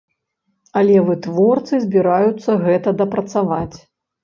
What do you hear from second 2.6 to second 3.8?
гэта дапрацаваць.